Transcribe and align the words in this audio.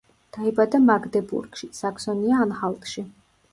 დაიბადა 0.37 0.79
მაგდებურგში, 0.85 1.71
საქსონია-ანჰალტში. 1.83 3.07